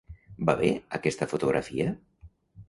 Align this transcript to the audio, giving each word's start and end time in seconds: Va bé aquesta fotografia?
Va 0.49 0.55
bé 0.61 0.71
aquesta 0.99 1.27
fotografia? 1.35 1.93